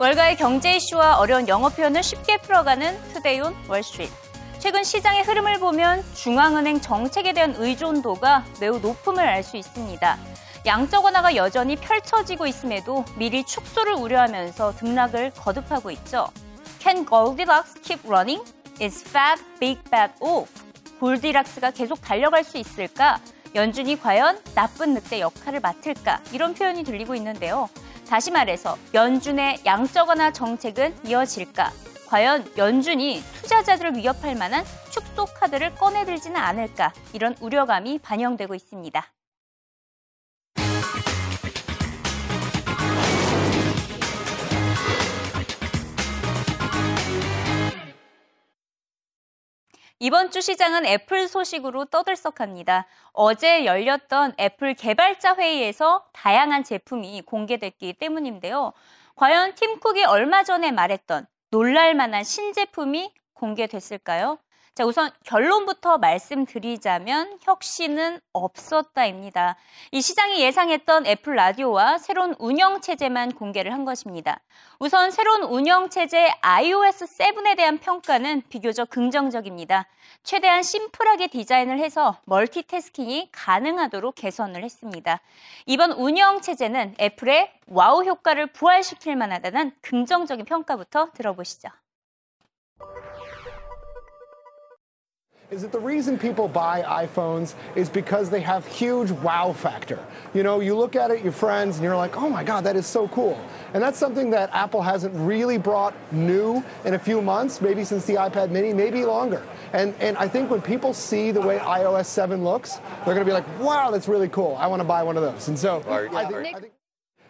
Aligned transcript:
월가의 0.00 0.36
경제 0.36 0.76
이슈와 0.76 1.16
어려운 1.18 1.48
영어 1.48 1.68
표현을 1.68 2.04
쉽게 2.04 2.36
풀어가는 2.38 3.12
Today 3.14 3.40
on 3.40 3.52
Wall 3.68 3.84
Street. 3.84 4.12
최근 4.60 4.84
시장의 4.84 5.24
흐름을 5.24 5.58
보면 5.58 6.04
중앙은행 6.14 6.80
정책에 6.80 7.32
대한 7.32 7.56
의존도가 7.56 8.44
매우 8.60 8.78
높음을 8.78 9.26
알 9.26 9.42
수 9.42 9.56
있습니다. 9.56 10.18
양적 10.66 11.04
완화가 11.04 11.34
여전히 11.34 11.74
펼쳐지고 11.74 12.46
있음에도 12.46 13.04
미리 13.16 13.42
축소를 13.42 13.94
우려하면서 13.94 14.76
등락을 14.76 15.32
거듭하고 15.32 15.90
있죠. 15.90 16.28
Can 16.78 17.04
Goldilocks 17.04 17.80
keep 17.82 18.06
running? 18.06 18.44
Is 18.80 19.04
Fed 19.08 19.42
Big 19.58 19.82
Bad 19.90 20.14
Wolf? 20.22 20.48
골디락스가 21.00 21.72
계속 21.72 22.00
달려갈 22.00 22.44
수 22.44 22.56
있을까? 22.56 23.18
연준이 23.56 24.00
과연 24.00 24.40
나쁜 24.54 24.94
늑대 24.94 25.18
역할을 25.20 25.58
맡을까? 25.58 26.20
이런 26.32 26.54
표현이 26.54 26.84
들리고 26.84 27.16
있는데요. 27.16 27.68
다시 28.08 28.30
말해서 28.30 28.78
연준의 28.94 29.60
양적 29.66 30.08
완화 30.08 30.32
정책은 30.32 30.94
이어질까? 31.06 31.70
과연 32.08 32.50
연준이 32.56 33.22
투자자들을 33.42 33.96
위협할 33.96 34.34
만한 34.34 34.64
축소 34.90 35.26
카드를 35.26 35.74
꺼내들지는 35.74 36.36
않을까? 36.40 36.94
이런 37.12 37.36
우려감이 37.40 37.98
반영되고 37.98 38.54
있습니다. 38.54 39.06
이번 50.00 50.30
주 50.30 50.40
시장은 50.40 50.86
애플 50.86 51.26
소식으로 51.26 51.86
떠들썩합니다. 51.86 52.86
어제 53.12 53.64
열렸던 53.64 54.34
애플 54.38 54.74
개발자 54.74 55.34
회의에서 55.34 56.04
다양한 56.12 56.62
제품이 56.62 57.22
공개됐기 57.22 57.94
때문인데요. 57.94 58.72
과연 59.16 59.56
팀 59.56 59.80
쿡이 59.80 60.04
얼마 60.04 60.44
전에 60.44 60.70
말했던 60.70 61.26
놀랄만한 61.50 62.22
신제품이 62.22 63.12
공개됐을까요? 63.34 64.38
자, 64.78 64.86
우선 64.86 65.10
결론부터 65.24 65.98
말씀드리자면 65.98 67.40
혁신은 67.42 68.20
없었다입니다. 68.32 69.56
이 69.90 70.00
시장이 70.00 70.40
예상했던 70.40 71.04
애플 71.04 71.34
라디오와 71.34 71.98
새로운 71.98 72.36
운영 72.38 72.80
체제만 72.80 73.32
공개를 73.32 73.72
한 73.72 73.84
것입니다. 73.84 74.38
우선 74.78 75.10
새로운 75.10 75.42
운영 75.42 75.90
체제 75.90 76.30
iOS 76.42 77.06
7에 77.06 77.56
대한 77.56 77.78
평가는 77.78 78.42
비교적 78.48 78.88
긍정적입니다. 78.88 79.88
최대한 80.22 80.62
심플하게 80.62 81.26
디자인을 81.26 81.80
해서 81.80 82.20
멀티태스킹이 82.26 83.30
가능하도록 83.32 84.14
개선을 84.14 84.62
했습니다. 84.62 85.18
이번 85.66 85.90
운영 85.90 86.40
체제는 86.40 86.94
애플의 87.00 87.50
와우 87.66 88.04
효과를 88.04 88.46
부활시킬 88.52 89.16
만하다는 89.16 89.72
긍정적인 89.80 90.44
평가부터 90.44 91.10
들어보시죠. 91.14 91.68
Is 95.50 95.62
that 95.62 95.72
the 95.72 95.80
reason 95.80 96.18
people 96.18 96.46
buy 96.46 96.82
iPhones 96.82 97.54
is 97.74 97.88
because 97.88 98.28
they 98.28 98.40
have 98.40 98.66
huge 98.66 99.10
wow 99.10 99.52
factor. 99.52 99.98
You 100.34 100.42
know, 100.42 100.60
you 100.60 100.76
look 100.76 100.94
at 100.94 101.10
it, 101.10 101.22
your 101.22 101.32
friends, 101.32 101.76
and 101.76 101.84
you're 101.84 101.96
like, 101.96 102.18
oh 102.18 102.28
my 102.28 102.44
God, 102.44 102.64
that 102.64 102.76
is 102.76 102.86
so 102.86 103.08
cool. 103.08 103.40
And 103.72 103.82
that's 103.82 103.98
something 103.98 104.28
that 104.30 104.50
Apple 104.52 104.82
hasn't 104.82 105.14
really 105.14 105.56
brought 105.56 105.94
new 106.12 106.62
in 106.84 106.94
a 106.94 106.98
few 106.98 107.22
months, 107.22 107.62
maybe 107.62 107.82
since 107.82 108.04
the 108.04 108.14
iPad 108.14 108.50
mini, 108.50 108.74
maybe 108.74 109.06
longer. 109.06 109.42
And, 109.72 109.94
and 110.00 110.18
I 110.18 110.28
think 110.28 110.50
when 110.50 110.60
people 110.60 110.92
see 110.92 111.30
the 111.30 111.40
way 111.40 111.58
iOS 111.58 112.06
7 112.06 112.44
looks, 112.44 112.76
they're 113.06 113.14
going 113.14 113.20
to 113.20 113.24
be 113.24 113.32
like, 113.32 113.46
wow, 113.58 113.90
that's 113.90 114.08
really 114.08 114.28
cool. 114.28 114.54
I 114.60 114.66
want 114.66 114.80
to 114.80 114.88
buy 114.88 115.02
one 115.02 115.16
of 115.16 115.22
those. 115.22 115.48
And 115.48 115.58
so 115.58 115.82
I 115.88 116.08
think, 116.08 116.56
I 116.56 116.60
think 116.60 116.72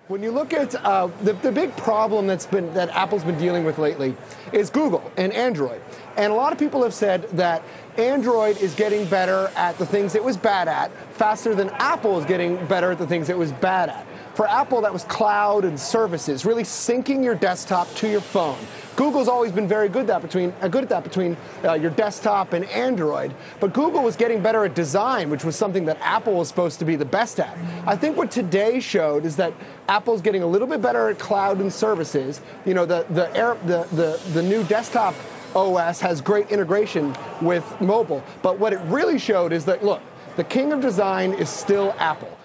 when 0.09 0.23
you 0.23 0.31
look 0.31 0.55
at 0.55 0.75
uh, 0.75 1.06
the, 1.23 1.34
the 1.34 1.53
big 1.53 1.77
problem 1.77 2.27
that's 2.27 2.47
been 2.47 2.73
that 2.73 2.89
Apple's 2.91 3.25
been 3.25 3.39
dealing 3.39 3.64
with 3.64 3.78
lately 3.78 4.17
is 4.53 4.70
Google 4.70 5.12
and 5.19 5.33
Android. 5.34 5.80
And 6.17 6.33
a 6.33 6.35
lot 6.35 6.52
of 6.52 6.58
people 6.58 6.83
have 6.83 6.95
said 6.95 7.24
that 7.30 7.63
Android 7.98 8.57
is 8.58 8.74
getting 8.74 9.07
better 9.07 9.51
at 9.55 9.77
the 9.77 9.85
things 9.85 10.14
it 10.14 10.24
was 10.24 10.36
bad 10.36 10.67
at 10.67 10.91
faster 11.14 11.55
than 11.55 11.68
Apple 11.70 12.18
is 12.18 12.24
getting 12.24 12.64
better 12.67 12.91
at 12.91 12.98
the 12.98 13.07
things 13.07 13.29
it 13.29 13.36
was 13.36 13.52
bad 13.52 13.91
at. 13.91 14.07
For 14.35 14.48
Apple, 14.48 14.80
that 14.83 14.92
was 14.92 15.05
cloud 15.05 15.64
and 15.64 15.79
services, 15.79 16.47
really 16.47 16.63
syncing 16.63 17.24
your 17.24 17.35
desktop 17.35 17.92
to 17.97 18.08
your 18.08 18.20
phone. 18.20 18.58
Google's 18.98 19.29
always 19.29 19.53
been 19.53 19.69
very 19.69 19.89
good 19.89 20.09
that 20.09 20.23
between 20.23 20.53
uh, 20.61 20.67
good 20.67 20.83
at 20.83 20.89
that 20.89 21.05
between 21.05 21.36
uh, 21.63 21.75
your 21.75 21.92
desktop 21.92 22.53
and 22.53 22.64
Android. 22.64 23.33
But 23.61 23.73
Google 23.73 24.03
was 24.03 24.17
getting 24.17 24.42
better 24.42 24.64
at 24.64 24.75
design, 24.75 25.31
which 25.31 25.45
was 25.45 25.55
something 25.55 25.85
that 25.85 25.98
Apple 26.01 26.35
was 26.35 26.48
supposed 26.48 26.81
to 26.81 26.85
be 26.85 26.97
the 26.97 27.05
best 27.05 27.39
at. 27.39 27.57
I 27.86 27.95
think 27.95 28.17
what 28.17 28.33
today 28.33 28.81
showed 28.81 29.25
is 29.25 29.36
that 29.36 29.55
Apple's 29.89 30.20
getting 30.20 30.42
a 30.42 30.47
little 30.48 30.67
bit 30.67 30.83
better 30.83 31.11
at 31.11 31.19
cloud 31.20 31.61
and 31.61 31.73
services. 31.73 32.41
You 32.67 32.75
know, 32.75 32.86
the 32.86 33.07
the 33.11 33.33
air, 33.36 33.57
the, 33.67 33.85
the 33.92 34.20
the 34.33 34.42
new 34.42 34.64
desktop 34.64 35.15
OS 35.55 36.01
has 36.01 36.20
great 36.20 36.51
integration 36.51 37.15
with 37.41 37.65
mobile. 37.80 38.25
But 38.42 38.59
what 38.59 38.73
it 38.73 38.80
really 38.86 39.20
showed 39.20 39.53
is 39.53 39.65
that 39.67 39.85
look, 39.85 40.03
the 40.35 40.42
king 40.42 40.73
of 40.73 40.80
design 40.80 41.35
is 41.35 41.48
still 41.48 41.95
Apple. 41.98 42.37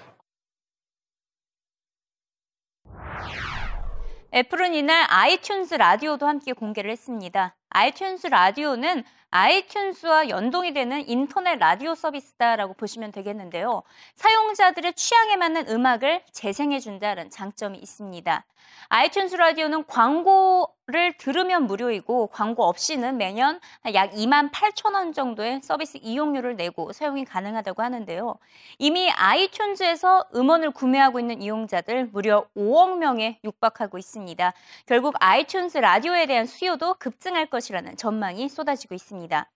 애플은 4.35 4.73
이날 4.73 5.05
아이튠즈 5.09 5.77
라디오도 5.77 6.25
함께 6.25 6.53
공개를 6.53 6.89
했습니다. 6.89 7.55
아이튠즈 7.69 8.29
라디오는 8.29 9.03
아이튠즈와 9.29 10.29
연동이 10.29 10.73
되는 10.73 11.07
인터넷 11.07 11.57
라디오 11.57 11.93
서비스다라고 11.93 12.73
보시면 12.73 13.11
되겠는데요. 13.11 13.83
사용자들의 14.15 14.93
취향에 14.93 15.35
맞는 15.35 15.69
음악을 15.69 16.23
재생해준다는 16.31 17.29
장점이 17.29 17.77
있습니다. 17.77 18.45
아이튠즈 18.89 19.37
라디오는 19.37 19.85
광고 19.85 20.75
를 20.87 21.13
들으면 21.13 21.65
무료이고 21.65 22.27
광고 22.27 22.65
없이는 22.65 23.15
매년 23.15 23.61
약 23.93 24.11
2만 24.11 24.51
8천 24.51 24.95
원 24.95 25.13
정도의 25.13 25.61
서비스 25.63 25.97
이용료를 26.01 26.57
내고 26.57 26.91
사용이 26.91 27.23
가능하다고 27.23 27.81
하는데요. 27.81 28.35
이미 28.79 29.09
아이튠즈에서 29.09 30.35
음원을 30.35 30.71
구매하고 30.71 31.21
있는 31.21 31.41
이용자들 31.41 32.07
무려 32.07 32.45
5억 32.57 32.97
명에 32.97 33.39
육박하고 33.45 33.97
있습니다. 33.97 34.51
결국 34.85 35.13
아이튠즈 35.19 35.79
라디오에 35.79 36.25
대한 36.25 36.45
수요도 36.45 36.95
급증할 36.95 37.45
것이라는 37.45 37.95
전망이 37.95 38.49
쏟아지고 38.49 38.93
있습니다. 38.93 39.49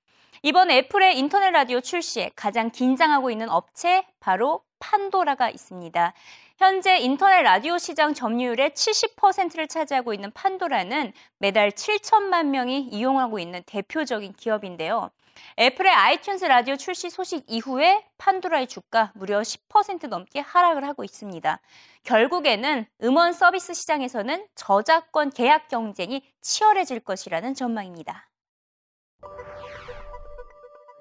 이번 0.43 0.71
애플의 0.71 1.17
인터넷 1.17 1.51
라디오 1.51 1.81
출시에 1.81 2.31
가장 2.37 2.69
긴장하고 2.69 3.31
있는 3.31 3.49
업체 3.49 4.05
바로 4.21 4.63
판도라가 4.79 5.49
있습니다. 5.49 6.13
현재 6.57 6.97
인터넷 6.97 7.44
라디오 7.44 7.78
시장 7.78 8.16
점유율의 8.16 8.72
70%를 8.72 9.68
차지하고 9.68 10.16
있는 10.16 10.31
판도라는 10.31 11.13
매달 11.38 11.69
7천만 11.69 12.47
명이 12.47 12.88
이용하고 12.91 13.38
있는 13.38 13.62
대표적인 13.68 14.34
기업인데요. 14.34 15.12
애플의 15.59 15.91
아이튠즈 15.91 16.47
라디오 16.47 16.75
출시 16.75 17.12
소식 17.12 17.44
이후에 17.46 18.03
판도라의 18.17 18.66
주가 18.66 19.12
무려 19.13 19.40
10% 19.41 20.07
넘게 20.07 20.40
하락을 20.40 20.84
하고 20.84 21.03
있습니다. 21.03 21.59
결국에는 22.03 22.88
음원 23.03 23.34
서비스 23.34 23.75
시장에서는 23.75 24.47
저작권 24.56 25.29
계약 25.29 25.67
경쟁이 25.67 26.23
치열해질 26.41 27.01
것이라는 27.01 27.53
전망입니다. 27.53 28.31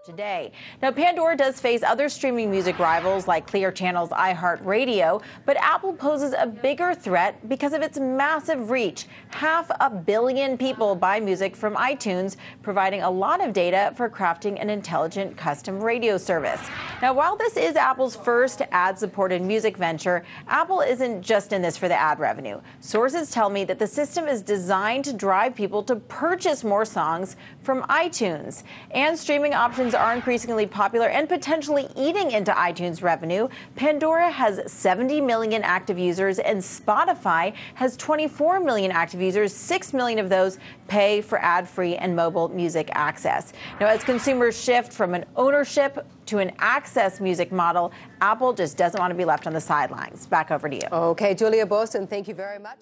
Today. 0.07 0.53
Now, 0.81 0.93
Pandora 0.93 1.37
does 1.37 1.61
face 1.61 1.83
other 1.83 2.09
streaming 2.09 2.49
music 2.49 2.79
rivals 2.79 3.27
like 3.27 3.45
Clear 3.45 3.73
Channel's 3.73 4.11
iHeartRadio, 4.11 5.21
but 5.45 5.57
Apple 5.57 5.93
poses 5.93 6.33
a 6.39 6.47
bigger 6.47 6.95
threat 6.95 7.49
because 7.49 7.73
of 7.73 7.83
its 7.83 7.99
massive 7.99 8.71
reach. 8.71 9.07
Half 9.31 9.69
a 9.81 9.91
billion 9.91 10.57
people 10.57 10.95
buy 10.95 11.19
music 11.19 11.57
from 11.57 11.75
iTunes, 11.75 12.37
providing 12.63 13.03
a 13.03 13.11
lot 13.11 13.45
of 13.45 13.53
data 13.53 13.93
for 13.97 14.09
crafting 14.09 14.63
an 14.63 14.71
intelligent 14.71 15.37
custom 15.37 15.81
radio 15.81 16.17
service. 16.17 16.61
Now, 17.03 17.13
while 17.13 17.37
this 17.37 17.57
is 17.57 17.75
Apple's 17.75 18.15
first 18.15 18.63
ad 18.71 18.97
supported 18.97 19.43
music 19.43 19.77
venture, 19.77 20.25
Apple 20.47 20.83
isn't 20.83 21.23
just 21.23 21.53
in 21.53 21.63
this 21.63 21.77
for 21.77 21.89
the 21.89 22.01
ad 22.01 22.21
revenue. 22.21 22.61
Sources 22.79 23.33
tell 23.33 23.51
me 23.51 23.65
that 23.65 23.81
the 23.81 23.89
system 23.89 24.29
is 24.29 24.41
designed 24.41 25.05
to 25.07 25.13
drive 25.13 25.57
people 25.57 25.83
to 25.83 25.97
purchase 25.97 26.63
more 26.63 26.85
songs 26.85 27.35
from 27.65 27.83
iTunes. 27.85 28.63
And 28.93 29.19
streaming 29.19 29.53
options 29.53 29.96
are 29.97 30.15
increasingly 30.15 30.67
popular 30.67 31.09
and 31.09 31.29
potentially 31.29 31.89
eating 31.97 32.31
into 32.31 32.53
iTunes 32.53 33.03
revenue. 33.03 33.49
Pandora 33.75 34.31
has 34.31 34.61
70 34.71 35.21
million 35.21 35.63
active 35.63 35.99
users, 35.99 36.39
and 36.39 36.59
Spotify 36.59 37.55
has 37.75 37.97
24 37.97 38.61
million 38.61 38.91
active 38.91 39.21
users. 39.21 39.55
6 39.55 39.93
million 39.93 40.19
of 40.19 40.29
those 40.29 40.59
pay 40.89 41.21
for 41.21 41.39
ad 41.41 41.69
free 41.69 41.97
and 41.97 42.15
mobile 42.15 42.49
music 42.49 42.89
access. 42.93 43.53
Now, 43.81 43.87
as 43.87 44.05
consumers 44.05 44.61
shift 44.61 44.93
from 44.93 45.15
an 45.15 45.25
ownership 45.37 46.07
to 46.27 46.39
an 46.39 46.53
access 46.59 47.21
music 47.21 47.53
model, 47.53 47.93
Apple 48.21 48.53
just 48.53 48.77
doesn't 48.77 49.01
want 49.01 49.11
to 49.11 49.17
be 49.17 49.25
left 49.25 49.47
on 49.47 49.53
the 49.53 49.61
sidelines. 49.61 50.27
Back 50.27 50.51
over 50.51 50.69
to 50.69 50.77
you. 50.77 50.89
Okay, 50.93 51.35
Julia 51.35 51.67
Boston, 51.67 52.07
thank 52.07 52.29
you 52.29 52.35
very 52.35 52.59
much. 52.59 52.79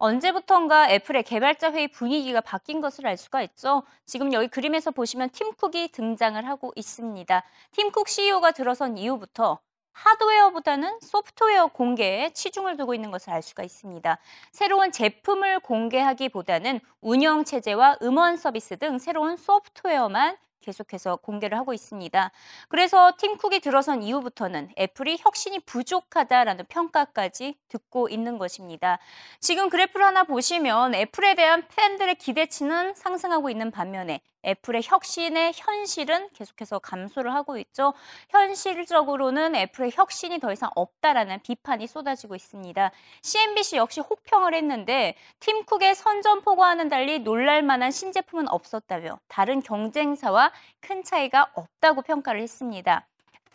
언제부턴가 0.00 0.90
애플의 0.90 1.22
개발자 1.24 1.72
회의 1.72 1.86
분위기가 1.86 2.40
바뀐 2.40 2.80
것을 2.80 3.06
알 3.06 3.18
수가 3.18 3.42
있죠. 3.42 3.82
지금 4.06 4.32
여기 4.32 4.48
그림에서 4.48 4.90
보시면 4.90 5.28
팀 5.28 5.52
쿡이 5.52 5.88
등장을 5.92 6.42
하고 6.48 6.72
있습니다. 6.74 7.42
팀쿡 7.72 8.08
CEO가 8.08 8.52
들어선 8.52 8.96
이후부터 8.96 9.60
하드웨어보다는 9.92 11.00
소프트웨어 11.02 11.66
공개에 11.66 12.30
치중을 12.30 12.78
두고 12.78 12.94
있는 12.94 13.10
것을 13.10 13.30
알 13.34 13.42
수가 13.42 13.62
있습니다. 13.62 14.18
새로운 14.52 14.90
제품을 14.90 15.60
공개하기보다는 15.60 16.80
운영 17.02 17.44
체제와 17.44 17.98
음원 18.00 18.38
서비스 18.38 18.78
등 18.78 18.98
새로운 18.98 19.36
소프트웨어만 19.36 20.38
계속해서 20.60 21.16
공개를 21.16 21.58
하고 21.58 21.72
있습니다. 21.72 22.30
그래서 22.68 23.12
팀 23.18 23.36
쿡이 23.36 23.60
들어선 23.60 24.02
이후부터는 24.02 24.70
애플이 24.78 25.18
혁신이 25.20 25.60
부족하다라는 25.60 26.66
평가까지 26.68 27.58
듣고 27.68 28.08
있는 28.08 28.38
것입니다. 28.38 28.98
지금 29.40 29.68
그래프를 29.68 30.06
하나 30.06 30.24
보시면 30.24 30.94
애플에 30.94 31.34
대한 31.34 31.66
팬들의 31.68 32.16
기대치는 32.16 32.94
상승하고 32.94 33.50
있는 33.50 33.70
반면에 33.70 34.20
애플의 34.44 34.82
혁신의 34.84 35.52
현실은 35.54 36.28
계속해서 36.32 36.78
감소를 36.78 37.34
하고 37.34 37.58
있죠. 37.58 37.92
현실적으로는 38.28 39.54
애플의 39.54 39.92
혁신이 39.94 40.40
더 40.40 40.52
이상 40.52 40.70
없다라는 40.74 41.40
비판이 41.42 41.86
쏟아지고 41.86 42.34
있습니다. 42.34 42.90
CNBC 43.22 43.76
역시 43.76 44.00
혹평을 44.00 44.54
했는데 44.54 45.14
팀 45.38 45.64
쿡의 45.64 45.94
선전포고와는 45.94 46.88
달리 46.88 47.20
놀랄만한 47.20 47.90
신제품은 47.90 48.48
없었다며 48.48 49.18
다른 49.28 49.62
경쟁사와 49.62 50.52
큰 50.80 51.02
차이가 51.04 51.50
없다고 51.54 52.02
평가를 52.02 52.40
했습니다. 52.40 53.06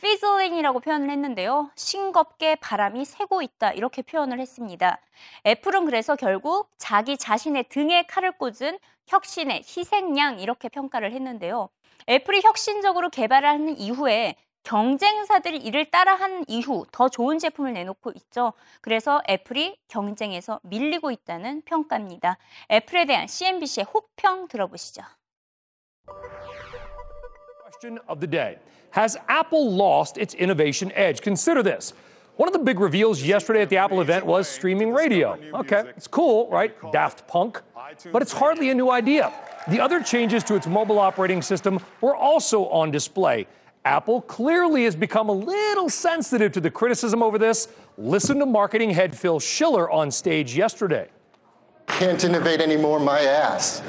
fizzling이라고 0.01 0.81
표현을 0.81 1.09
했는데요. 1.09 1.71
싱겁게 1.75 2.55
바람이 2.55 3.05
새고 3.05 3.41
있다 3.41 3.71
이렇게 3.71 4.01
표현을 4.01 4.39
했습니다. 4.39 4.99
애플은 5.47 5.85
그래서 5.85 6.15
결국 6.15 6.69
자기 6.77 7.17
자신의 7.17 7.65
등에 7.69 8.03
칼을 8.03 8.33
꽂은 8.33 8.77
혁신의 9.07 9.63
희생양 9.65 10.39
이렇게 10.39 10.69
평가를 10.69 11.11
했는데요. 11.11 11.69
애플이 12.09 12.41
혁신적으로 12.43 13.09
개발을 13.09 13.47
하는 13.47 13.77
이후에 13.77 14.35
경쟁사들이 14.63 15.57
이를 15.57 15.85
따라한 15.91 16.43
이후 16.47 16.85
더 16.91 17.07
좋은 17.07 17.37
제품을 17.37 17.73
내놓고 17.73 18.11
있죠. 18.15 18.53
그래서 18.81 19.21
애플이 19.29 19.77
경쟁에서 19.87 20.59
밀리고 20.63 21.11
있다는 21.11 21.61
평가입니다. 21.65 22.37
애플에 22.71 23.05
대한 23.05 23.27
CNBC의 23.27 23.85
혹평 23.93 24.47
들어보시죠. 24.47 25.03
Question 27.61 27.99
of 28.09 28.19
the 28.19 28.29
day. 28.29 28.57
Has 28.97 29.17
Apple 29.29 29.75
lost 29.77 30.19
its 30.19 30.33
innovation 30.35 30.91
edge? 30.95 31.21
Consider 31.21 31.61
this. 31.61 31.93
One 32.37 32.49
of 32.49 32.53
the 32.53 32.59
big 32.59 32.81
reveals 32.81 33.23
yesterday 33.23 33.61
at 33.61 33.69
the 33.69 33.77
Apple 33.77 34.01
event 34.01 34.25
was 34.25 34.47
streaming 34.47 34.91
radio. 34.91 35.37
Okay, 35.53 35.83
it's 35.95 36.07
cool, 36.07 36.49
right? 36.49 36.75
Daft 36.91 37.25
Punk. 37.27 37.61
But 38.11 38.21
it's 38.21 38.33
hardly 38.33 38.69
a 38.71 38.75
new 38.75 38.91
idea. 38.91 39.31
The 39.69 39.79
other 39.79 40.03
changes 40.03 40.43
to 40.45 40.55
its 40.55 40.67
mobile 40.67 40.99
operating 40.99 41.41
system 41.41 41.79
were 42.01 42.15
also 42.15 42.65
on 42.67 42.91
display. 42.91 43.47
Apple 43.85 44.21
clearly 44.21 44.83
has 44.83 44.95
become 44.95 45.29
a 45.29 45.33
little 45.33 45.89
sensitive 45.89 46.51
to 46.53 46.59
the 46.59 46.71
criticism 46.71 47.23
over 47.23 47.37
this. 47.37 47.69
Listen 47.97 48.39
to 48.39 48.45
marketing 48.45 48.89
head 48.89 49.15
Phil 49.15 49.39
Schiller 49.39 49.89
on 49.89 50.11
stage 50.11 50.57
yesterday. 50.57 51.07
Can't 51.87 52.21
innovate 52.23 52.59
anymore, 52.59 52.99
my 52.99 53.21
ass. 53.21 53.81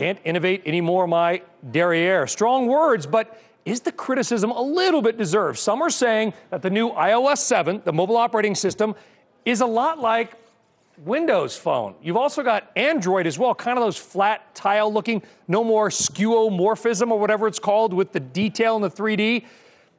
Can't 0.00 0.18
innovate 0.24 0.62
anymore, 0.64 1.06
my 1.06 1.42
derriere. 1.72 2.26
Strong 2.26 2.68
words, 2.68 3.06
but 3.06 3.38
is 3.66 3.80
the 3.82 3.92
criticism 3.92 4.50
a 4.50 4.62
little 4.62 5.02
bit 5.02 5.18
deserved? 5.18 5.58
Some 5.58 5.82
are 5.82 5.90
saying 5.90 6.32
that 6.48 6.62
the 6.62 6.70
new 6.70 6.88
iOS 6.92 7.36
7, 7.40 7.82
the 7.84 7.92
mobile 7.92 8.16
operating 8.16 8.54
system, 8.54 8.94
is 9.44 9.60
a 9.60 9.66
lot 9.66 9.98
like 9.98 10.36
Windows 11.04 11.54
Phone. 11.54 11.96
You've 12.00 12.16
also 12.16 12.42
got 12.42 12.70
Android 12.76 13.26
as 13.26 13.38
well, 13.38 13.54
kind 13.54 13.76
of 13.76 13.84
those 13.84 13.98
flat 13.98 14.54
tile 14.54 14.90
looking, 14.90 15.22
no 15.48 15.62
more 15.62 15.90
skeuomorphism 15.90 17.10
or 17.10 17.18
whatever 17.18 17.46
it's 17.46 17.58
called 17.58 17.92
with 17.92 18.12
the 18.12 18.20
detail 18.20 18.76
in 18.76 18.80
the 18.80 18.90
3D. 18.90 19.44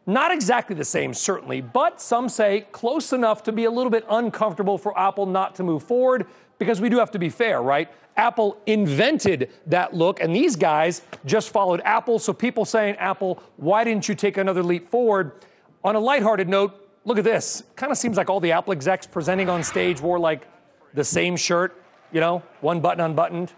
Not 0.08 0.32
exactly 0.32 0.76
the 0.76 0.84
same, 0.84 1.14
certainly, 1.14 1.62
but 1.62 2.02
some 2.02 2.28
say 2.28 2.62
close 2.72 3.14
enough 3.14 3.44
to 3.44 3.52
be 3.52 3.66
a 3.66 3.72
little 3.72 3.92
bit 3.92 4.04
uncomfortable 4.10 4.80
for 4.80 4.98
Apple 4.98 5.28
not 5.28 5.54
to 5.58 5.64
move 5.64 5.84
forward 5.84 6.26
because 6.62 6.80
we 6.80 6.90
do 6.90 7.00
have 7.00 7.10
to 7.10 7.18
be 7.18 7.28
fair, 7.28 7.60
right? 7.60 7.90
Apple 8.16 8.56
invented 8.68 9.50
that 9.66 9.96
look, 9.96 10.22
and 10.22 10.36
these 10.36 10.56
guys 10.56 11.02
just 11.26 11.50
followed 11.50 11.82
Apple. 11.84 12.20
So 12.20 12.34
people 12.34 12.66
saying, 12.66 12.98
Apple, 12.98 13.42
why 13.58 13.84
didn't 13.84 14.08
you 14.08 14.14
take 14.14 14.38
another 14.38 14.62
leap 14.62 14.88
forward? 14.88 15.32
On 15.84 15.96
a 15.96 16.00
lighthearted 16.00 16.48
note, 16.48 16.88
look 17.04 17.18
at 17.18 17.24
this. 17.24 17.64
Kind 17.76 17.92
of 17.92 17.98
seems 17.98 18.16
like 18.16 18.30
all 18.30 18.40
the 18.40 18.52
Apple 18.52 18.74
execs 18.74 19.08
presenting 19.08 19.50
on 19.50 19.64
stage 19.64 20.00
wore 20.02 20.20
like 20.20 20.48
the 20.94 21.04
same 21.04 21.36
shirt, 21.36 21.84
you 22.12 22.20
know, 22.20 22.44
one 22.60 22.80
button 22.80 23.04
unbuttoned, 23.04 23.54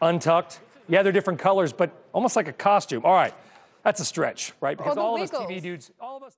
untucked. 0.00 0.60
Yeah, 0.86 1.02
they're 1.02 1.10
different 1.10 1.40
colors, 1.40 1.72
but 1.72 1.90
almost 2.12 2.36
like 2.36 2.46
a 2.46 2.52
costume. 2.52 3.04
All 3.04 3.14
right, 3.14 3.34
that's 3.82 3.98
a 3.98 4.04
stretch, 4.04 4.52
right? 4.60 4.76
Because 4.76 4.94
the 4.94 5.00
all 5.00 5.16
of 5.16 5.22
us 5.22 5.30
TV 5.32 5.60
dudes, 5.60 5.90
all 6.00 6.18
of 6.18 6.22
us. 6.22 6.36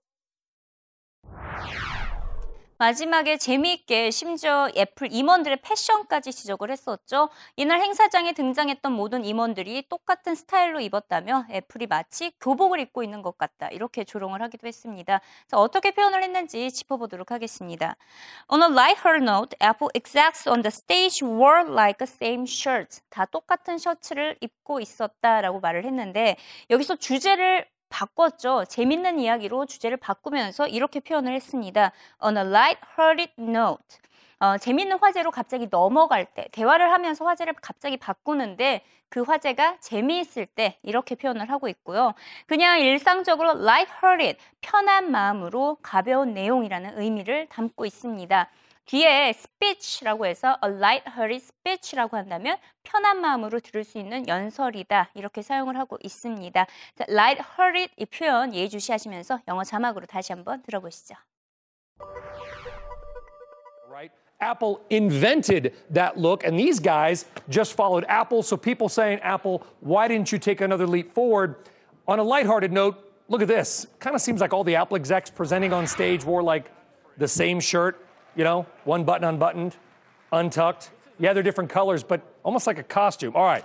마지막에 2.78 3.38
재미있게 3.38 4.11
심지어 4.11 4.69
애플 4.76 5.11
임원들의 5.11 5.61
패션까지 5.62 6.32
지적을 6.32 6.70
했었죠. 6.70 7.31
이날 7.56 7.81
행사장에 7.81 8.32
등장했던 8.32 8.93
모든 8.93 9.25
임원들이 9.25 9.88
똑같은 9.88 10.34
스타일로 10.34 10.81
입었다며 10.81 11.46
애플이 11.50 11.87
마치 11.87 12.32
교복을 12.38 12.81
입고 12.81 13.02
있는 13.02 13.23
것 13.23 13.38
같다. 13.38 13.69
이렇게 13.69 14.05
조롱을 14.05 14.43
하기도 14.43 14.67
했습니다. 14.67 15.20
자, 15.46 15.56
어떻게 15.56 15.93
표현을 15.93 16.23
했는지 16.23 16.70
짚어보도록 16.70 17.31
하겠습니다. 17.31 17.96
On 18.49 18.62
a 18.62 18.69
lighter 18.69 19.23
note, 19.23 19.56
Apple 19.62 19.88
execs 19.94 20.46
on 20.46 20.61
the 20.61 20.70
stage 20.70 21.25
wore 21.25 21.62
like 21.67 22.05
the 22.05 22.06
same 22.06 22.44
shirts. 22.44 23.00
다 23.08 23.25
똑같은 23.25 23.78
셔츠를 23.78 24.37
입고 24.43 24.81
있었다라고 24.81 25.61
말을 25.61 25.87
했는데 25.87 26.37
여기서 26.69 26.96
주제를 26.96 27.67
바꿨죠. 27.88 28.64
재밌는 28.66 29.18
이야기로 29.18 29.66
주제를 29.66 29.96
바꾸면서 29.96 30.66
이렇게 30.66 31.00
표현을 31.00 31.32
했습니다. 31.32 31.92
On 32.22 32.36
a 32.36 32.44
light-hearted 32.44 33.32
note. 33.38 33.98
어, 34.38 34.58
재밌는 34.58 34.98
화제로 34.98 35.30
갑자기 35.30 35.66
넘어갈 35.70 36.26
때, 36.26 36.46
대화를 36.52 36.92
하면서 36.92 37.24
화제를 37.24 37.54
갑자기 37.54 37.96
바꾸는데 37.96 38.82
그 39.08 39.22
화제가 39.22 39.78
재미있을 39.80 40.46
때 40.46 40.78
이렇게 40.82 41.14
표현을 41.14 41.48
하고 41.48 41.68
있고요. 41.68 42.12
그냥 42.46 42.80
일상적으로 42.80 43.50
light-hearted, 43.52 44.36
편한 44.60 45.10
마음으로 45.10 45.78
가벼운 45.80 46.34
내용이라는 46.34 46.98
의미를 46.98 47.46
담고 47.48 47.86
있습니다. 47.86 48.50
뒤에 48.85 49.29
speech라고 49.29 50.25
해서 50.25 50.57
a 50.63 50.71
light-hearted 50.71 51.43
speech라고 51.43 52.17
한다면 52.17 52.57
편한 52.83 53.21
마음으로 53.21 53.59
들을 53.59 53.83
수 53.83 53.97
있는 53.97 54.27
연설이다 54.27 55.11
이렇게 55.13 55.41
사용을 55.41 55.77
하고 55.77 55.97
있습니다. 56.01 56.65
자, 56.95 57.05
light-hearted 57.07 57.93
이 57.98 58.05
표현 58.05 58.53
예의주시하시면서 58.53 59.41
영어 59.48 59.63
자막으로 59.63 60.05
다시 60.07 60.33
한번 60.33 60.62
들어보시죠. 60.63 61.15
right? 63.89 64.12
Apple 64.41 64.79
invented 64.89 65.74
that 65.91 66.17
look, 66.17 66.43
and 66.43 66.57
these 66.57 66.79
guys 66.79 67.25
just 67.50 67.74
followed 67.74 68.05
Apple. 68.10 68.41
So 68.41 68.57
people 68.57 68.89
saying, 68.89 69.19
Apple, 69.21 69.63
why 69.81 70.07
didn't 70.07 70.31
you 70.31 70.39
take 70.39 70.62
another 70.62 70.88
leap 70.88 71.13
forward? 71.13 71.55
On 72.07 72.19
a 72.19 72.24
lighthearted 72.24 72.71
note, 72.71 72.98
look 73.29 73.41
at 73.41 73.48
this. 73.48 73.86
Kind 74.00 74.15
of 74.15 74.21
seems 74.21 74.41
like 74.41 74.53
all 74.53 74.63
the 74.63 74.75
Apple 74.75 74.98
execs 74.98 75.29
presenting 75.29 75.71
on 75.71 75.86
stage 75.86 76.25
wore 76.25 76.41
like 76.41 76.71
the 77.17 77.27
same 77.27 77.60
shirt, 77.60 78.03
you 78.37 78.45
know, 78.45 78.66
one 78.85 79.05
button 79.05 79.25
unbuttoned, 79.25 79.76
untucked. 80.33 80.90
Yeah, 81.19 81.33
they're 81.33 81.43
different 81.43 81.71
colors, 81.71 82.05
but 82.05 82.21
almost 82.45 82.66
like 82.66 82.78
a 82.78 82.85
costume. 82.85 83.35
All 83.35 83.45
right, 83.45 83.64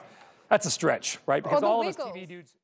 that's 0.49 0.65
a 0.65 0.71
stretch, 0.71 1.19
right? 1.27 1.43
Because 1.43 1.63
all 1.63 1.81
of 1.81 1.87
us. 1.87 1.97
TV 1.97 2.27
dudes. 2.27 2.55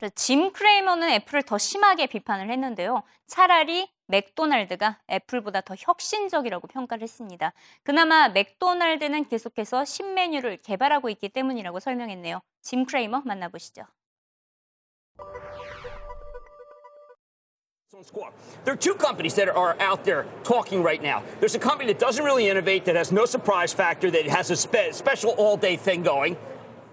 자, 0.00 0.08
짐 0.10 0.52
크레이머는 0.52 1.08
애플을 1.10 1.42
더 1.44 1.56
심하게 1.56 2.06
비판을 2.06 2.50
했는데요. 2.50 3.02
차라리 3.26 3.88
맥도날드가 4.06 5.00
애플보다 5.10 5.62
더 5.62 5.74
혁신적이라고 5.78 6.66
평가를 6.68 7.02
했습니다. 7.02 7.52
그나마 7.82 8.28
맥도날드는 8.28 9.28
계속해서 9.28 9.84
신메뉴를 9.84 10.58
개발하고 10.58 11.08
있기 11.10 11.30
때문이라고 11.30 11.80
설명했네요. 11.80 12.40
짐 12.60 12.84
크레이머 12.84 13.22
만나보시죠. 13.24 13.84
There 18.64 18.74
are 18.74 18.76
two 18.76 18.94
companies 18.94 19.34
that 19.34 19.48
are 19.48 19.76
out 19.80 20.04
there 20.04 20.26
talking 20.42 20.82
right 20.82 21.02
now. 21.02 21.22
There's 21.40 21.54
a 21.54 21.58
company 21.58 21.92
that 21.92 21.98
doesn't 21.98 22.24
really 22.24 22.48
innovate, 22.48 22.84
that 22.86 22.96
has 22.96 23.12
no 23.12 23.24
surprise 23.24 23.72
factor, 23.72 24.10
that 24.10 24.26
has 24.26 24.50
a 24.50 24.56
spe- 24.56 24.92
special 24.92 25.30
all 25.32 25.56
day 25.56 25.76
thing 25.76 26.02
going. 26.02 26.36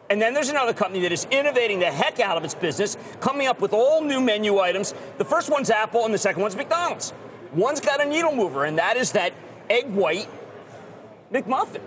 And 0.09 0.21
then 0.21 0.33
there's 0.33 0.49
another 0.49 0.73
company 0.73 1.01
that 1.03 1.11
is 1.13 1.25
innovating 1.31 1.79
the 1.79 1.89
heck 1.89 2.19
out 2.19 2.35
of 2.35 2.43
its 2.43 2.53
business, 2.53 2.97
coming 3.21 3.47
up 3.47 3.61
with 3.61 3.71
all 3.71 4.01
new 4.01 4.19
menu 4.19 4.59
items. 4.59 4.93
The 5.17 5.25
first 5.25 5.49
one's 5.49 5.69
Apple, 5.69 6.03
and 6.03 6.13
the 6.13 6.17
second 6.17 6.41
one's 6.41 6.55
McDonald's. 6.55 7.13
One's 7.53 7.79
got 7.79 8.01
a 8.01 8.05
needle 8.05 8.35
mover, 8.35 8.65
and 8.65 8.77
that 8.77 8.97
is 8.97 9.13
that 9.13 9.33
egg 9.69 9.89
white 9.89 10.27
McMuffin. 11.31 11.81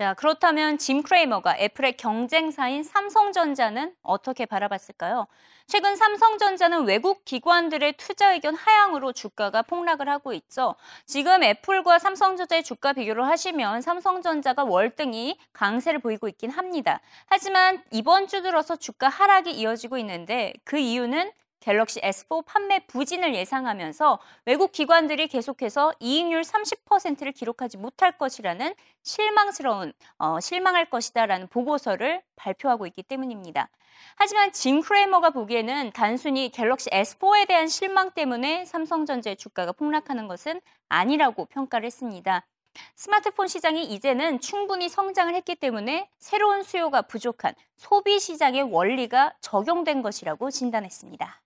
자, 0.00 0.14
그렇다면 0.14 0.78
짐 0.78 1.02
크레이머가 1.02 1.58
애플의 1.58 1.98
경쟁사인 1.98 2.82
삼성전자는 2.82 3.94
어떻게 4.02 4.46
바라봤을까요? 4.46 5.26
최근 5.66 5.94
삼성전자는 5.94 6.86
외국 6.86 7.26
기관들의 7.26 7.92
투자 7.98 8.32
의견 8.32 8.54
하향으로 8.54 9.12
주가가 9.12 9.60
폭락을 9.60 10.08
하고 10.08 10.32
있죠. 10.32 10.74
지금 11.04 11.44
애플과 11.44 11.98
삼성전자의 11.98 12.62
주가 12.62 12.94
비교를 12.94 13.26
하시면 13.26 13.82
삼성전자가 13.82 14.64
월등히 14.64 15.38
강세를 15.52 15.98
보이고 15.98 16.28
있긴 16.28 16.48
합니다. 16.48 17.02
하지만 17.26 17.84
이번 17.90 18.26
주 18.26 18.40
들어서 18.40 18.76
주가 18.76 19.10
하락이 19.10 19.50
이어지고 19.50 19.98
있는데 19.98 20.54
그 20.64 20.78
이유는 20.78 21.30
갤럭시 21.60 22.00
S4 22.00 22.44
판매 22.46 22.80
부진을 22.86 23.34
예상하면서 23.34 24.18
외국 24.46 24.72
기관들이 24.72 25.28
계속해서 25.28 25.92
이익률 26.00 26.40
30%를 26.42 27.32
기록하지 27.32 27.76
못할 27.76 28.16
것이라는 28.16 28.74
실망스러운 29.02 29.92
어, 30.18 30.40
실망할 30.40 30.88
것이다라는 30.88 31.48
보고서를 31.48 32.22
발표하고 32.36 32.86
있기 32.86 33.02
때문입니다. 33.02 33.68
하지만 34.16 34.52
짐 34.52 34.80
크레이머가 34.80 35.30
보기에는 35.30 35.92
단순히 35.92 36.50
갤럭시 36.50 36.88
S4에 36.90 37.46
대한 37.46 37.68
실망 37.68 38.10
때문에 38.10 38.64
삼성전자의 38.64 39.36
주가가 39.36 39.72
폭락하는 39.72 40.28
것은 40.28 40.60
아니라고 40.88 41.44
평가를 41.46 41.86
했습니다. 41.86 42.46
스마트폰 42.94 43.48
시장이 43.48 43.84
이제는 43.84 44.40
충분히 44.40 44.88
성장을 44.88 45.34
했기 45.34 45.54
때문에 45.56 46.08
새로운 46.18 46.62
수요가 46.62 47.02
부족한 47.02 47.54
소비 47.76 48.20
시장의 48.20 48.62
원리가 48.62 49.34
적용된 49.40 50.02
것이라고 50.02 50.50
진단했습니다. 50.50 51.42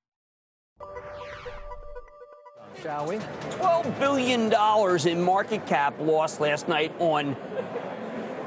Shall 2.84 3.06
we? 3.06 3.16
$12 3.16 3.98
billion 3.98 4.52
in 5.08 5.24
market 5.24 5.66
cap 5.66 5.94
lost 5.98 6.38
last 6.38 6.68
night 6.68 6.92
on 6.98 7.34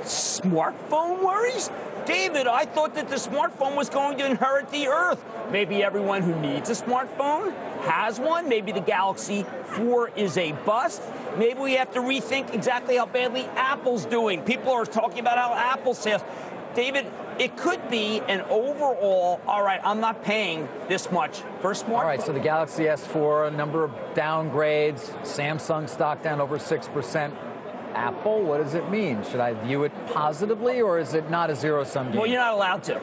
smartphone 0.01 1.25
worries? 1.25 1.71
David, 2.05 2.45
I 2.45 2.65
thought 2.65 2.93
that 2.93 3.09
the 3.09 3.15
smartphone 3.15 3.75
was 3.75 3.89
going 3.89 4.19
to 4.19 4.27
inherit 4.27 4.69
the 4.69 4.89
earth. 4.89 5.25
Maybe 5.51 5.81
everyone 5.81 6.21
who 6.21 6.39
needs 6.39 6.69
a 6.69 6.73
smartphone 6.73 7.51
has 7.85 8.19
one. 8.19 8.47
Maybe 8.47 8.71
the 8.71 8.79
Galaxy 8.79 9.43
4 9.69 10.09
is 10.09 10.37
a 10.37 10.51
bust. 10.51 11.01
Maybe 11.39 11.59
we 11.59 11.73
have 11.73 11.91
to 11.93 11.99
rethink 11.99 12.53
exactly 12.53 12.97
how 12.97 13.07
badly 13.07 13.45
Apple's 13.55 14.05
doing. 14.05 14.43
People 14.43 14.71
are 14.71 14.85
talking 14.85 15.17
about 15.17 15.39
how 15.39 15.55
Apple 15.55 15.95
sales. 15.95 16.21
David, 16.75 17.07
it 17.39 17.55
could 17.57 17.89
be 17.89 18.19
an 18.27 18.41
overall, 18.41 19.39
all 19.47 19.63
right, 19.63 19.79
I'm 19.83 19.99
not 19.99 20.23
paying 20.23 20.67
this 20.87 21.11
much 21.11 21.41
for 21.61 21.71
a 21.71 21.73
smartphone. 21.73 21.89
All 21.99 22.03
right, 22.05 22.21
so 22.21 22.31
the 22.33 22.39
Galaxy 22.39 22.83
S4, 22.83 23.47
a 23.47 23.51
number 23.51 23.83
of 23.83 23.91
downgrades, 24.13 24.99
Samsung 25.23 25.89
stock 25.89 26.23
down 26.23 26.41
over 26.41 26.57
6%. 26.57 27.31
Apple, 27.93 28.43
what 28.43 28.61
does 28.63 28.73
it 28.75 28.89
mean? 28.91 29.23
Should 29.23 29.39
I 29.39 29.53
view 29.53 29.83
it 29.83 29.91
positively 30.13 30.81
or 30.81 30.99
is 30.99 31.13
it 31.13 31.29
not 31.31 31.49
a 31.49 31.55
zero 31.55 31.83
sum 31.83 32.07
game? 32.11 32.17
Well, 32.17 32.27
you're 32.27 32.39
not 32.39 32.53
allowed 32.53 32.83
to. 32.83 33.01